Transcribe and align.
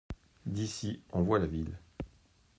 D’ici 0.47 0.99
on 1.13 1.21
voit 1.21 1.37
la 1.37 1.45
ville. 1.45 1.77